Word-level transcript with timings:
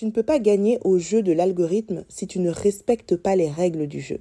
Tu 0.00 0.06
ne 0.06 0.12
peux 0.12 0.22
pas 0.22 0.38
gagner 0.38 0.78
au 0.82 0.98
jeu 0.98 1.22
de 1.22 1.30
l'algorithme 1.30 2.06
si 2.08 2.26
tu 2.26 2.38
ne 2.38 2.48
respectes 2.48 3.16
pas 3.16 3.36
les 3.36 3.50
règles 3.50 3.86
du 3.86 4.00
jeu. 4.00 4.20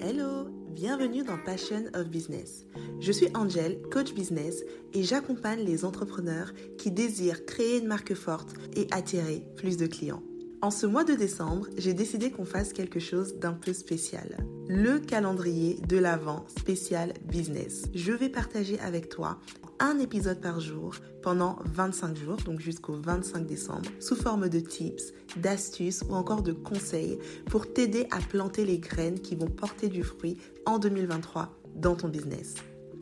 Hello, 0.00 0.48
bienvenue 0.70 1.22
dans 1.22 1.36
Passion 1.36 1.82
of 1.92 2.08
Business. 2.08 2.64
Je 2.98 3.12
suis 3.12 3.28
Angel, 3.34 3.78
coach 3.92 4.14
business, 4.14 4.64
et 4.94 5.02
j'accompagne 5.02 5.60
les 5.66 5.84
entrepreneurs 5.84 6.54
qui 6.78 6.90
désirent 6.90 7.44
créer 7.44 7.80
une 7.80 7.88
marque 7.88 8.14
forte 8.14 8.54
et 8.74 8.86
attirer 8.90 9.44
plus 9.54 9.76
de 9.76 9.86
clients. 9.86 10.22
En 10.62 10.70
ce 10.70 10.86
mois 10.86 11.04
de 11.04 11.12
décembre, 11.14 11.66
j'ai 11.76 11.92
décidé 11.92 12.30
qu'on 12.30 12.46
fasse 12.46 12.72
quelque 12.72 13.00
chose 13.00 13.34
d'un 13.34 13.52
peu 13.52 13.74
spécial. 13.74 14.38
Le 14.66 14.98
calendrier 14.98 15.78
de 15.88 15.98
l'Avent 15.98 16.46
spécial 16.48 17.12
business. 17.26 17.84
Je 17.94 18.12
vais 18.12 18.30
partager 18.30 18.80
avec 18.80 19.10
toi 19.10 19.38
un 19.80 19.98
épisode 19.98 20.40
par 20.40 20.60
jour 20.60 20.94
pendant 21.22 21.58
25 21.64 22.16
jours, 22.16 22.36
donc 22.36 22.60
jusqu'au 22.60 22.94
25 22.94 23.46
décembre, 23.46 23.90
sous 23.98 24.14
forme 24.14 24.48
de 24.48 24.60
tips, 24.60 25.12
d'astuces 25.36 26.04
ou 26.08 26.14
encore 26.14 26.42
de 26.42 26.52
conseils 26.52 27.18
pour 27.46 27.72
t'aider 27.72 28.06
à 28.10 28.18
planter 28.18 28.64
les 28.64 28.78
graines 28.78 29.20
qui 29.20 29.34
vont 29.34 29.48
porter 29.48 29.88
du 29.88 30.04
fruit 30.04 30.36
en 30.66 30.78
2023 30.78 31.48
dans 31.74 31.96
ton 31.96 32.08
business. 32.08 32.54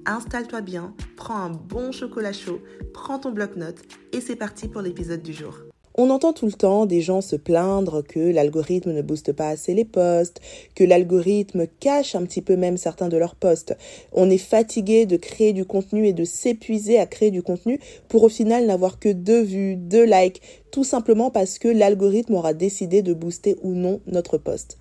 Installe-toi 0.07 0.63
bien, 0.63 0.95
prends 1.17 1.37
un 1.37 1.51
bon 1.51 1.93
chocolat 1.93 2.33
chaud, 2.33 2.61
prends 2.95 3.19
ton 3.19 3.33
bloc-notes 3.33 3.83
et 4.13 4.21
c'est 4.21 4.37
parti 4.37 4.69
pour 4.69 4.81
l'épisode 4.81 5.23
du 5.23 5.33
jour. 5.33 5.68
On 6.01 6.11
entend 6.11 6.33
tout 6.33 6.47
le 6.47 6.53
temps 6.53 6.87
des 6.87 7.01
gens 7.01 7.21
se 7.21 7.35
plaindre 7.35 8.05
que 8.07 8.21
l'algorithme 8.21 8.93
ne 8.93 9.03
booste 9.03 9.33
pas 9.33 9.49
assez 9.49 9.75
les 9.75 9.85
posts, 9.85 10.41
que 10.77 10.85
l'algorithme 10.85 11.67
cache 11.81 12.15
un 12.15 12.23
petit 12.23 12.41
peu 12.41 12.55
même 12.55 12.77
certains 12.77 13.09
de 13.09 13.17
leurs 13.17 13.35
posts. 13.35 13.77
On 14.13 14.31
est 14.31 14.39
fatigué 14.39 15.07
de 15.07 15.17
créer 15.17 15.53
du 15.53 15.65
contenu 15.65 16.07
et 16.07 16.13
de 16.13 16.23
s'épuiser 16.23 17.01
à 17.01 17.07
créer 17.07 17.33
du 17.33 17.43
contenu 17.43 17.81
pour 18.07 18.23
au 18.23 18.29
final 18.29 18.65
n'avoir 18.67 19.01
que 19.01 19.09
deux 19.09 19.43
vues, 19.43 19.75
deux 19.75 20.05
likes, 20.05 20.41
tout 20.71 20.85
simplement 20.85 21.33
parce 21.33 21.59
que 21.59 21.67
l'algorithme 21.67 22.37
aura 22.37 22.55
décidé 22.55 23.03
de 23.03 23.13
booster 23.13 23.57
ou 23.63 23.73
non 23.73 23.99
notre 24.07 24.39
post. 24.39 24.79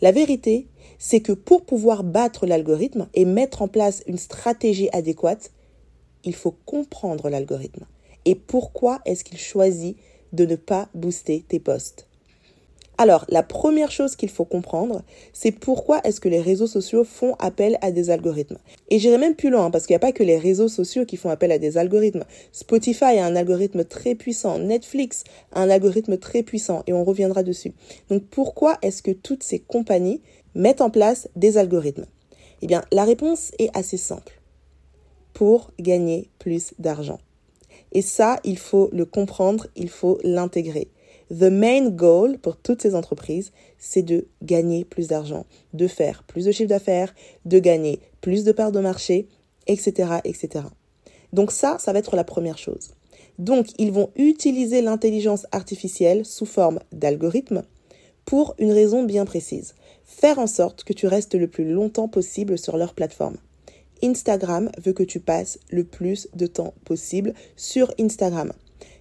La 0.00 0.12
vérité, 0.12 0.68
c'est 0.96 1.22
que 1.22 1.32
pour 1.32 1.62
pouvoir 1.62 2.04
battre 2.04 2.46
l'algorithme 2.46 3.08
et 3.14 3.24
mettre 3.24 3.62
en 3.62 3.68
place 3.68 4.04
une 4.06 4.16
stratégie 4.16 4.90
adéquate, 4.92 5.50
il 6.22 6.36
faut 6.36 6.54
comprendre 6.66 7.28
l'algorithme. 7.28 7.84
Et 8.26 8.36
pourquoi 8.36 9.00
est-ce 9.04 9.24
qu'il 9.24 9.38
choisit 9.38 9.96
de 10.32 10.44
ne 10.46 10.56
pas 10.56 10.88
booster 10.94 11.44
tes 11.46 11.60
posts. 11.60 12.06
Alors, 12.98 13.24
la 13.30 13.42
première 13.42 13.90
chose 13.90 14.16
qu'il 14.16 14.28
faut 14.28 14.44
comprendre, 14.44 15.02
c'est 15.32 15.50
pourquoi 15.50 16.00
est-ce 16.04 16.20
que 16.20 16.28
les 16.28 16.40
réseaux 16.40 16.66
sociaux 16.66 17.04
font 17.04 17.34
appel 17.38 17.78
à 17.80 17.90
des 17.90 18.10
algorithmes. 18.10 18.58
Et 18.90 18.98
j'irai 18.98 19.18
même 19.18 19.34
plus 19.34 19.50
loin, 19.50 19.70
parce 19.70 19.86
qu'il 19.86 19.94
n'y 19.94 19.96
a 19.96 20.06
pas 20.06 20.12
que 20.12 20.22
les 20.22 20.38
réseaux 20.38 20.68
sociaux 20.68 21.06
qui 21.06 21.16
font 21.16 21.30
appel 21.30 21.50
à 21.52 21.58
des 21.58 21.78
algorithmes. 21.78 22.24
Spotify 22.52 23.18
a 23.18 23.26
un 23.26 23.34
algorithme 23.34 23.84
très 23.84 24.14
puissant, 24.14 24.58
Netflix 24.58 25.24
a 25.52 25.62
un 25.62 25.70
algorithme 25.70 26.18
très 26.18 26.42
puissant, 26.42 26.82
et 26.86 26.92
on 26.92 27.02
reviendra 27.02 27.42
dessus. 27.42 27.72
Donc 28.08 28.24
pourquoi 28.26 28.78
est-ce 28.82 29.02
que 29.02 29.10
toutes 29.10 29.42
ces 29.42 29.58
compagnies 29.58 30.20
mettent 30.54 30.82
en 30.82 30.90
place 30.90 31.28
des 31.34 31.56
algorithmes? 31.56 32.06
Eh 32.60 32.66
bien, 32.66 32.84
la 32.92 33.04
réponse 33.04 33.52
est 33.58 33.76
assez 33.76 33.96
simple. 33.96 34.40
Pour 35.32 35.72
gagner 35.80 36.28
plus 36.38 36.74
d'argent. 36.78 37.18
Et 37.92 38.02
ça, 38.02 38.40
il 38.44 38.58
faut 38.58 38.88
le 38.92 39.04
comprendre, 39.04 39.66
il 39.76 39.88
faut 39.88 40.18
l'intégrer. 40.24 40.88
The 41.30 41.44
main 41.44 41.88
goal 41.88 42.38
pour 42.38 42.56
toutes 42.56 42.82
ces 42.82 42.94
entreprises, 42.94 43.52
c'est 43.78 44.02
de 44.02 44.26
gagner 44.42 44.84
plus 44.84 45.08
d'argent, 45.08 45.46
de 45.72 45.86
faire 45.86 46.24
plus 46.24 46.44
de 46.44 46.52
chiffre 46.52 46.68
d'affaires, 46.68 47.14
de 47.44 47.58
gagner 47.58 48.00
plus 48.20 48.44
de 48.44 48.52
parts 48.52 48.72
de 48.72 48.80
marché, 48.80 49.28
etc., 49.66 50.20
etc. 50.24 50.64
Donc 51.32 51.52
ça, 51.52 51.76
ça 51.78 51.92
va 51.92 51.98
être 51.98 52.16
la 52.16 52.24
première 52.24 52.58
chose. 52.58 52.90
Donc, 53.38 53.68
ils 53.78 53.92
vont 53.92 54.10
utiliser 54.16 54.82
l'intelligence 54.82 55.46
artificielle 55.52 56.26
sous 56.26 56.44
forme 56.44 56.80
d'algorithmes 56.92 57.62
pour 58.24 58.54
une 58.58 58.72
raison 58.72 59.02
bien 59.02 59.24
précise. 59.24 59.74
Faire 60.04 60.38
en 60.38 60.46
sorte 60.46 60.84
que 60.84 60.92
tu 60.92 61.06
restes 61.06 61.34
le 61.34 61.48
plus 61.48 61.70
longtemps 61.70 62.08
possible 62.08 62.58
sur 62.58 62.76
leur 62.76 62.94
plateforme. 62.94 63.36
Instagram 64.02 64.70
veut 64.82 64.92
que 64.92 65.02
tu 65.02 65.20
passes 65.20 65.58
le 65.70 65.84
plus 65.84 66.28
de 66.34 66.46
temps 66.46 66.74
possible 66.84 67.34
sur 67.56 67.92
Instagram. 67.98 68.52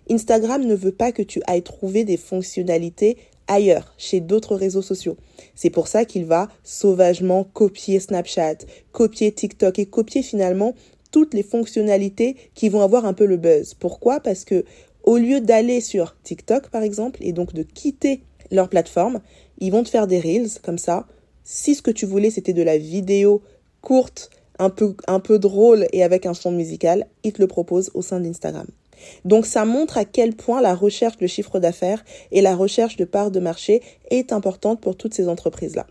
Instagram 0.09 0.65
ne 0.65 0.75
veut 0.75 0.91
pas 0.91 1.11
que 1.11 1.21
tu 1.21 1.41
ailles 1.47 1.63
trouver 1.63 2.03
des 2.03 2.17
fonctionnalités 2.17 3.17
ailleurs, 3.47 3.93
chez 3.97 4.19
d'autres 4.19 4.55
réseaux 4.55 4.81
sociaux. 4.81 5.17
C'est 5.55 5.69
pour 5.69 5.87
ça 5.87 6.05
qu'il 6.05 6.25
va 6.25 6.47
sauvagement 6.63 7.43
copier 7.43 7.99
Snapchat, 7.99 8.57
copier 8.91 9.31
TikTok 9.31 9.79
et 9.79 9.85
copier 9.85 10.23
finalement 10.23 10.73
toutes 11.11 11.33
les 11.33 11.43
fonctionnalités 11.43 12.37
qui 12.55 12.69
vont 12.69 12.81
avoir 12.81 13.05
un 13.05 13.13
peu 13.13 13.25
le 13.25 13.37
buzz. 13.37 13.73
Pourquoi? 13.73 14.19
Parce 14.21 14.45
que 14.45 14.63
au 15.03 15.17
lieu 15.17 15.41
d'aller 15.41 15.81
sur 15.81 16.15
TikTok 16.23 16.69
par 16.69 16.83
exemple 16.83 17.19
et 17.21 17.33
donc 17.33 17.53
de 17.53 17.63
quitter 17.63 18.21
leur 18.51 18.69
plateforme, 18.69 19.19
ils 19.59 19.71
vont 19.71 19.83
te 19.83 19.89
faire 19.89 20.07
des 20.07 20.19
reels 20.19 20.59
comme 20.63 20.77
ça. 20.77 21.07
Si 21.43 21.75
ce 21.75 21.81
que 21.81 21.91
tu 21.91 22.05
voulais 22.05 22.29
c'était 22.29 22.53
de 22.53 22.63
la 22.63 22.77
vidéo 22.77 23.41
courte 23.81 24.29
un 24.61 25.19
peu, 25.19 25.39
drôle 25.39 25.87
et 25.91 26.03
avec 26.03 26.25
un 26.25 26.33
son 26.33 26.51
musical, 26.51 27.07
il 27.23 27.33
te 27.33 27.41
le 27.41 27.47
propose 27.47 27.89
au 27.93 28.01
sein 28.01 28.19
d'Instagram. 28.19 28.67
Donc 29.25 29.47
ça 29.47 29.65
montre 29.65 29.97
à 29.97 30.05
quel 30.05 30.35
point 30.35 30.61
la 30.61 30.75
recherche 30.75 31.17
de 31.17 31.25
chiffre 31.25 31.59
d'affaires 31.59 32.05
et 32.31 32.41
la 32.41 32.55
recherche 32.55 32.95
de 32.95 33.05
parts 33.05 33.31
de 33.31 33.39
marché 33.39 33.81
est 34.11 34.31
importante 34.31 34.79
pour 34.79 34.95
toutes 34.95 35.15
ces 35.15 35.27
entreprises-là. 35.27 35.87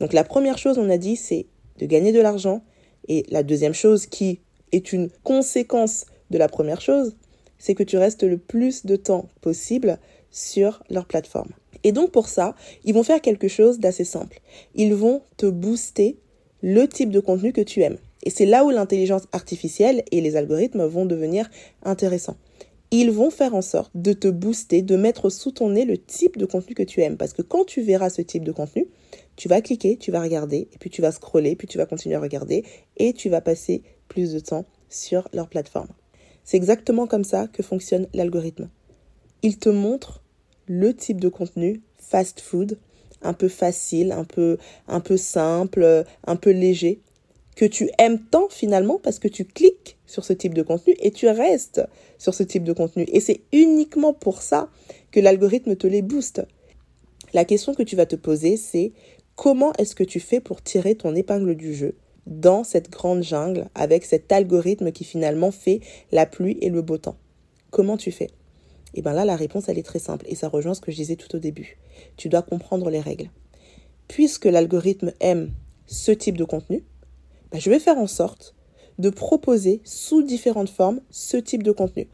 Donc 0.00 0.14
la 0.14 0.24
première 0.24 0.56
chose, 0.56 0.78
on 0.78 0.88
a 0.88 0.96
dit, 0.96 1.16
c'est 1.16 1.46
de 1.78 1.86
gagner 1.86 2.12
de 2.12 2.20
l'argent. 2.20 2.62
Et 3.08 3.26
la 3.28 3.42
deuxième 3.42 3.74
chose 3.74 4.06
qui 4.06 4.40
est 4.72 4.92
une 4.92 5.10
conséquence 5.22 6.06
de 6.30 6.38
la 6.38 6.48
première 6.48 6.80
chose, 6.80 7.16
c'est 7.58 7.74
que 7.74 7.82
tu 7.82 7.98
restes 7.98 8.22
le 8.22 8.38
plus 8.38 8.86
de 8.86 8.96
temps 8.96 9.28
possible 9.42 9.98
sur 10.30 10.82
leur 10.88 11.06
plateforme. 11.06 11.50
Et 11.84 11.92
donc 11.92 12.10
pour 12.10 12.28
ça, 12.28 12.54
ils 12.84 12.94
vont 12.94 13.02
faire 13.02 13.20
quelque 13.20 13.48
chose 13.48 13.78
d'assez 13.78 14.04
simple. 14.04 14.40
Ils 14.74 14.94
vont 14.94 15.22
te 15.36 15.46
booster 15.46 16.16
le 16.62 16.86
type 16.86 17.10
de 17.10 17.20
contenu 17.20 17.52
que 17.52 17.60
tu 17.60 17.82
aimes. 17.82 17.98
Et 18.24 18.30
c'est 18.30 18.46
là 18.46 18.64
où 18.64 18.70
l'intelligence 18.70 19.28
artificielle 19.32 20.02
et 20.10 20.20
les 20.20 20.36
algorithmes 20.36 20.84
vont 20.84 21.06
devenir 21.06 21.48
intéressants. 21.82 22.36
Ils 22.90 23.10
vont 23.10 23.30
faire 23.30 23.54
en 23.54 23.62
sorte 23.62 23.92
de 23.94 24.14
te 24.14 24.28
booster, 24.28 24.80
de 24.80 24.96
mettre 24.96 25.28
sous 25.28 25.52
ton 25.52 25.70
nez 25.70 25.84
le 25.84 25.98
type 25.98 26.38
de 26.38 26.46
contenu 26.46 26.74
que 26.74 26.82
tu 26.82 27.02
aimes. 27.02 27.18
Parce 27.18 27.34
que 27.34 27.42
quand 27.42 27.64
tu 27.64 27.82
verras 27.82 28.08
ce 28.08 28.22
type 28.22 28.44
de 28.44 28.52
contenu, 28.52 28.86
tu 29.36 29.48
vas 29.48 29.60
cliquer, 29.60 29.98
tu 29.98 30.10
vas 30.10 30.22
regarder, 30.22 30.68
et 30.72 30.78
puis 30.80 30.88
tu 30.88 31.02
vas 31.02 31.12
scroller, 31.12 31.54
puis 31.54 31.68
tu 31.68 31.76
vas 31.76 31.86
continuer 31.86 32.16
à 32.16 32.20
regarder, 32.20 32.64
et 32.96 33.12
tu 33.12 33.28
vas 33.28 33.42
passer 33.42 33.82
plus 34.08 34.32
de 34.32 34.40
temps 34.40 34.64
sur 34.88 35.28
leur 35.34 35.48
plateforme. 35.48 35.88
C'est 36.44 36.56
exactement 36.56 37.06
comme 37.06 37.24
ça 37.24 37.46
que 37.46 37.62
fonctionne 37.62 38.08
l'algorithme. 38.14 38.70
Il 39.42 39.58
te 39.58 39.68
montre 39.68 40.22
le 40.66 40.94
type 40.94 41.20
de 41.20 41.28
contenu 41.28 41.82
fast 41.98 42.40
food 42.40 42.78
un 43.22 43.32
peu 43.32 43.48
facile, 43.48 44.12
un 44.12 44.24
peu, 44.24 44.58
un 44.86 45.00
peu 45.00 45.16
simple, 45.16 46.04
un 46.26 46.36
peu 46.36 46.50
léger, 46.50 47.00
que 47.56 47.64
tu 47.64 47.90
aimes 47.98 48.20
tant 48.20 48.48
finalement 48.48 49.00
parce 49.02 49.18
que 49.18 49.26
tu 49.26 49.44
cliques 49.44 49.98
sur 50.06 50.24
ce 50.24 50.32
type 50.32 50.54
de 50.54 50.62
contenu 50.62 50.94
et 51.00 51.10
tu 51.10 51.26
restes 51.28 51.82
sur 52.16 52.32
ce 52.32 52.44
type 52.44 52.62
de 52.62 52.72
contenu. 52.72 53.04
Et 53.08 53.20
c'est 53.20 53.40
uniquement 53.52 54.12
pour 54.12 54.42
ça 54.42 54.70
que 55.10 55.18
l'algorithme 55.18 55.74
te 55.74 55.86
les 55.86 56.02
booste. 56.02 56.42
La 57.34 57.44
question 57.44 57.74
que 57.74 57.82
tu 57.82 57.96
vas 57.96 58.06
te 58.06 58.16
poser, 58.16 58.56
c'est 58.56 58.92
comment 59.34 59.72
est-ce 59.74 59.96
que 59.96 60.04
tu 60.04 60.20
fais 60.20 60.40
pour 60.40 60.62
tirer 60.62 60.94
ton 60.94 61.14
épingle 61.14 61.56
du 61.56 61.74
jeu 61.74 61.96
dans 62.26 62.62
cette 62.62 62.90
grande 62.90 63.22
jungle 63.22 63.68
avec 63.74 64.04
cet 64.04 64.30
algorithme 64.30 64.92
qui 64.92 65.04
finalement 65.04 65.50
fait 65.50 65.80
la 66.12 66.26
pluie 66.26 66.58
et 66.60 66.70
le 66.70 66.82
beau 66.82 66.98
temps? 66.98 67.16
Comment 67.70 67.96
tu 67.96 68.12
fais? 68.12 68.30
Et 68.94 69.02
bien 69.02 69.12
là, 69.12 69.24
la 69.24 69.36
réponse, 69.36 69.68
elle 69.68 69.78
est 69.78 69.82
très 69.82 69.98
simple 69.98 70.24
et 70.28 70.34
ça 70.34 70.48
rejoint 70.48 70.74
ce 70.74 70.80
que 70.80 70.90
je 70.90 70.96
disais 70.96 71.16
tout 71.16 71.34
au 71.36 71.38
début. 71.38 71.78
Tu 72.16 72.28
dois 72.28 72.42
comprendre 72.42 72.90
les 72.90 73.00
règles. 73.00 73.30
Puisque 74.08 74.46
l'algorithme 74.46 75.12
aime 75.20 75.52
ce 75.86 76.12
type 76.12 76.38
de 76.38 76.44
contenu, 76.44 76.84
ben, 77.52 77.60
je 77.60 77.70
vais 77.70 77.78
faire 77.78 77.98
en 77.98 78.06
sorte 78.06 78.54
de 78.98 79.10
proposer 79.10 79.80
sous 79.84 80.22
différentes 80.22 80.70
formes 80.70 81.00
ce 81.10 81.36
type 81.36 81.62
de 81.62 81.72
contenu. 81.72 82.08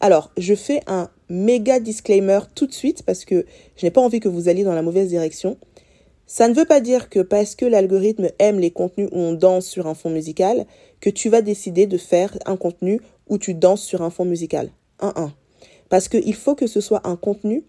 Alors, 0.00 0.30
je 0.36 0.54
fais 0.54 0.80
un 0.86 1.10
méga 1.28 1.80
disclaimer 1.80 2.40
tout 2.54 2.66
de 2.66 2.72
suite 2.72 3.02
parce 3.04 3.24
que 3.24 3.46
je 3.76 3.86
n'ai 3.86 3.90
pas 3.90 4.00
envie 4.00 4.20
que 4.20 4.28
vous 4.28 4.48
alliez 4.48 4.64
dans 4.64 4.74
la 4.74 4.82
mauvaise 4.82 5.08
direction. 5.08 5.56
Ça 6.26 6.48
ne 6.48 6.54
veut 6.54 6.66
pas 6.66 6.80
dire 6.80 7.08
que 7.08 7.20
parce 7.20 7.54
que 7.54 7.64
l'algorithme 7.64 8.28
aime 8.38 8.60
les 8.60 8.70
contenus 8.70 9.08
où 9.12 9.18
on 9.18 9.32
danse 9.32 9.66
sur 9.66 9.86
un 9.86 9.94
fond 9.94 10.10
musical, 10.10 10.66
que 11.00 11.10
tu 11.10 11.28
vas 11.28 11.42
décider 11.42 11.86
de 11.86 11.98
faire 11.98 12.36
un 12.46 12.56
contenu 12.56 13.00
où 13.28 13.38
tu 13.38 13.54
danses 13.54 13.82
sur 13.82 14.02
un 14.02 14.10
fond 14.10 14.24
musical. 14.24 14.70
1-1. 15.00 15.30
Parce 15.94 16.08
qu'il 16.08 16.34
faut 16.34 16.56
que 16.56 16.66
ce 16.66 16.80
soit 16.80 17.06
un 17.06 17.14
contenu 17.14 17.62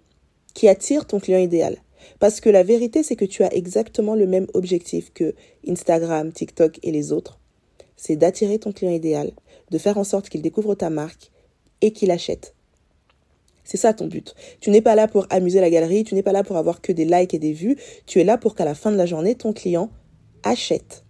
qui 0.55 0.67
attire 0.67 1.05
ton 1.05 1.19
client 1.19 1.37
idéal. 1.37 1.77
Parce 2.17 2.41
que 2.41 2.49
la 2.49 2.63
vérité, 2.63 3.03
c'est 3.03 3.15
que 3.15 3.23
tu 3.23 3.43
as 3.43 3.53
exactement 3.53 4.15
le 4.15 4.25
même 4.25 4.47
objectif 4.55 5.13
que 5.13 5.35
Instagram, 5.67 6.33
TikTok 6.33 6.79
et 6.81 6.89
les 6.89 7.11
autres. 7.11 7.39
C'est 7.95 8.15
d'attirer 8.15 8.57
ton 8.57 8.71
client 8.71 8.91
idéal, 8.91 9.31
de 9.69 9.77
faire 9.77 9.99
en 9.99 10.03
sorte 10.03 10.29
qu'il 10.29 10.41
découvre 10.41 10.73
ta 10.73 10.89
marque 10.89 11.29
et 11.81 11.93
qu'il 11.93 12.09
achète. 12.09 12.55
C'est 13.63 13.77
ça 13.77 13.93
ton 13.93 14.07
but. 14.07 14.33
Tu 14.59 14.71
n'es 14.71 14.81
pas 14.81 14.95
là 14.95 15.07
pour 15.07 15.27
amuser 15.29 15.61
la 15.61 15.69
galerie, 15.69 16.03
tu 16.03 16.15
n'es 16.15 16.23
pas 16.23 16.31
là 16.31 16.43
pour 16.43 16.57
avoir 16.57 16.81
que 16.81 16.91
des 16.91 17.05
likes 17.05 17.35
et 17.35 17.39
des 17.39 17.53
vues, 17.53 17.77
tu 18.07 18.19
es 18.19 18.23
là 18.23 18.39
pour 18.39 18.55
qu'à 18.55 18.65
la 18.65 18.73
fin 18.73 18.91
de 18.91 18.97
la 18.97 19.05
journée, 19.05 19.35
ton 19.35 19.53
client 19.53 19.91
achète. 20.41 21.04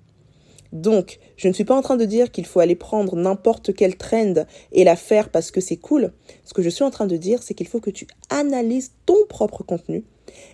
Donc, 0.71 1.19
je 1.37 1.47
ne 1.47 1.53
suis 1.53 1.63
pas 1.63 1.75
en 1.75 1.81
train 1.81 1.97
de 1.97 2.05
dire 2.05 2.31
qu'il 2.31 2.45
faut 2.45 2.59
aller 2.59 2.75
prendre 2.75 3.15
n'importe 3.15 3.73
quel 3.73 3.95
trend 3.95 4.45
et 4.71 4.83
la 4.83 4.95
faire 4.95 5.29
parce 5.29 5.51
que 5.51 5.61
c'est 5.61 5.77
cool. 5.77 6.11
Ce 6.43 6.53
que 6.53 6.61
je 6.61 6.69
suis 6.69 6.83
en 6.83 6.91
train 6.91 7.07
de 7.07 7.17
dire, 7.17 7.43
c'est 7.43 7.53
qu'il 7.53 7.67
faut 7.67 7.79
que 7.79 7.89
tu 7.89 8.07
analyses 8.29 8.91
ton 9.05 9.17
propre 9.29 9.63
contenu 9.63 10.03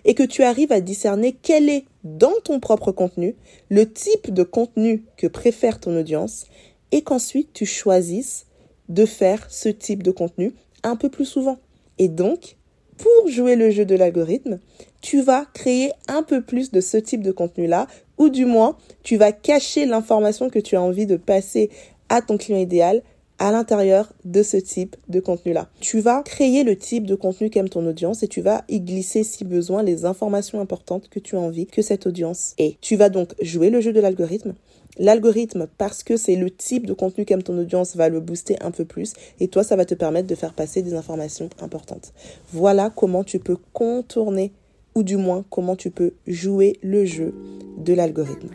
et 0.04 0.14
que 0.14 0.22
tu 0.22 0.42
arrives 0.42 0.72
à 0.72 0.80
discerner 0.80 1.36
quel 1.40 1.68
est 1.68 1.84
dans 2.04 2.34
ton 2.44 2.60
propre 2.60 2.92
contenu 2.92 3.36
le 3.68 3.90
type 3.90 4.32
de 4.32 4.42
contenu 4.42 5.04
que 5.16 5.26
préfère 5.26 5.80
ton 5.80 5.96
audience 5.98 6.46
et 6.90 7.02
qu'ensuite 7.02 7.52
tu 7.52 7.66
choisisses 7.66 8.46
de 8.88 9.06
faire 9.06 9.46
ce 9.50 9.68
type 9.68 10.02
de 10.02 10.10
contenu 10.10 10.54
un 10.82 10.96
peu 10.96 11.08
plus 11.08 11.24
souvent. 11.24 11.58
Et 11.98 12.08
donc, 12.08 12.56
pour 13.02 13.28
jouer 13.28 13.56
le 13.56 13.70
jeu 13.70 13.84
de 13.84 13.96
l'algorithme, 13.96 14.60
tu 15.00 15.22
vas 15.22 15.44
créer 15.54 15.90
un 16.06 16.22
peu 16.22 16.40
plus 16.40 16.70
de 16.70 16.80
ce 16.80 16.96
type 16.96 17.22
de 17.22 17.32
contenu-là, 17.32 17.88
ou 18.16 18.28
du 18.28 18.44
moins, 18.44 18.76
tu 19.02 19.16
vas 19.16 19.32
cacher 19.32 19.86
l'information 19.86 20.48
que 20.48 20.60
tu 20.60 20.76
as 20.76 20.82
envie 20.82 21.06
de 21.06 21.16
passer 21.16 21.68
à 22.08 22.22
ton 22.22 22.38
client 22.38 22.58
idéal 22.58 23.02
à 23.42 23.50
l'intérieur 23.50 24.12
de 24.24 24.44
ce 24.44 24.56
type 24.56 24.94
de 25.08 25.18
contenu-là. 25.18 25.68
Tu 25.80 25.98
vas 25.98 26.22
créer 26.22 26.62
le 26.62 26.76
type 26.76 27.06
de 27.06 27.16
contenu 27.16 27.50
qu'aime 27.50 27.68
ton 27.68 27.84
audience 27.84 28.22
et 28.22 28.28
tu 28.28 28.40
vas 28.40 28.62
y 28.68 28.78
glisser 28.78 29.24
si 29.24 29.44
besoin 29.44 29.82
les 29.82 30.04
informations 30.04 30.60
importantes 30.60 31.08
que 31.08 31.18
tu 31.18 31.34
as 31.34 31.40
envie 31.40 31.66
que 31.66 31.82
cette 31.82 32.06
audience 32.06 32.54
ait. 32.58 32.76
Tu 32.80 32.94
vas 32.94 33.08
donc 33.08 33.34
jouer 33.42 33.70
le 33.70 33.80
jeu 33.80 33.92
de 33.92 33.98
l'algorithme. 33.98 34.54
L'algorithme, 34.96 35.66
parce 35.76 36.04
que 36.04 36.16
c'est 36.16 36.36
le 36.36 36.50
type 36.50 36.86
de 36.86 36.92
contenu 36.92 37.24
qu'aime 37.24 37.42
ton 37.42 37.58
audience, 37.58 37.96
va 37.96 38.08
le 38.08 38.20
booster 38.20 38.56
un 38.60 38.70
peu 38.70 38.84
plus 38.84 39.12
et 39.40 39.48
toi, 39.48 39.64
ça 39.64 39.74
va 39.74 39.86
te 39.86 39.94
permettre 39.94 40.28
de 40.28 40.36
faire 40.36 40.52
passer 40.52 40.82
des 40.82 40.94
informations 40.94 41.50
importantes. 41.60 42.12
Voilà 42.52 42.90
comment 42.94 43.24
tu 43.24 43.40
peux 43.40 43.56
contourner 43.72 44.52
ou 44.94 45.02
du 45.02 45.16
moins 45.16 45.44
comment 45.50 45.74
tu 45.74 45.90
peux 45.90 46.12
jouer 46.28 46.78
le 46.80 47.04
jeu 47.04 47.34
de 47.76 47.92
l'algorithme. 47.92 48.50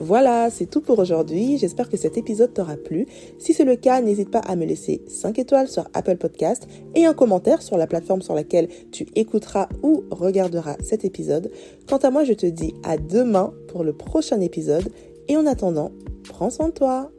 Voilà, 0.00 0.48
c'est 0.50 0.66
tout 0.66 0.80
pour 0.80 0.98
aujourd'hui. 0.98 1.58
J'espère 1.58 1.88
que 1.88 1.96
cet 1.96 2.16
épisode 2.16 2.54
t'aura 2.54 2.76
plu. 2.76 3.06
Si 3.38 3.52
c'est 3.52 3.64
le 3.64 3.76
cas, 3.76 4.00
n'hésite 4.00 4.30
pas 4.30 4.38
à 4.38 4.54
me 4.54 4.64
laisser 4.64 5.02
5 5.08 5.38
étoiles 5.38 5.68
sur 5.68 5.88
Apple 5.92 6.16
Podcast 6.16 6.68
et 6.94 7.04
un 7.04 7.14
commentaire 7.14 7.62
sur 7.62 7.76
la 7.76 7.86
plateforme 7.86 8.22
sur 8.22 8.34
laquelle 8.34 8.68
tu 8.92 9.06
écouteras 9.16 9.68
ou 9.82 10.04
regarderas 10.10 10.76
cet 10.80 11.04
épisode. 11.04 11.50
Quant 11.88 11.98
à 11.98 12.10
moi, 12.10 12.24
je 12.24 12.32
te 12.32 12.46
dis 12.46 12.74
à 12.84 12.96
demain 12.96 13.52
pour 13.68 13.82
le 13.82 13.92
prochain 13.92 14.40
épisode 14.40 14.88
et 15.26 15.36
en 15.36 15.46
attendant, 15.46 15.90
prends 16.28 16.50
soin 16.50 16.68
de 16.68 16.74
toi. 16.74 17.10